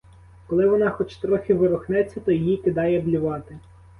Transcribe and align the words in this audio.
Коли 0.47 0.67
вона 0.67 0.89
хоч 0.89 1.15
трохи 1.17 1.53
ворухнеться, 1.53 2.19
то 2.19 2.31
її 2.31 2.57
кидає 2.57 3.01
блювати. 3.01 3.59